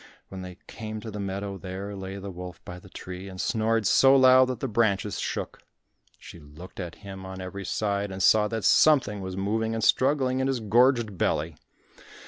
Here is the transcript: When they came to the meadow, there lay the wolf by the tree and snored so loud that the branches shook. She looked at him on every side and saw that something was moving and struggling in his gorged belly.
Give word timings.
When 0.29 0.41
they 0.41 0.57
came 0.65 0.99
to 1.01 1.11
the 1.11 1.19
meadow, 1.19 1.59
there 1.59 1.95
lay 1.95 2.17
the 2.17 2.31
wolf 2.31 2.59
by 2.65 2.79
the 2.79 2.89
tree 2.89 3.29
and 3.29 3.39
snored 3.39 3.85
so 3.85 4.15
loud 4.15 4.45
that 4.47 4.59
the 4.59 4.67
branches 4.67 5.19
shook. 5.19 5.59
She 6.17 6.39
looked 6.39 6.79
at 6.79 6.95
him 7.05 7.23
on 7.23 7.39
every 7.39 7.65
side 7.65 8.11
and 8.11 8.23
saw 8.23 8.47
that 8.47 8.63
something 8.65 9.21
was 9.21 9.37
moving 9.37 9.75
and 9.75 9.83
struggling 9.83 10.39
in 10.39 10.47
his 10.47 10.59
gorged 10.59 11.19
belly. 11.19 11.55